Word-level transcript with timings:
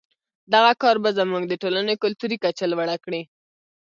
دغه 0.53 0.71
کار 0.81 0.95
به 1.03 1.09
زموږ 1.19 1.43
د 1.47 1.53
ټولنې 1.61 1.93
کلتوري 2.03 2.37
کچه 2.43 2.65
لوړه 2.71 2.95
کړي. 3.03 3.21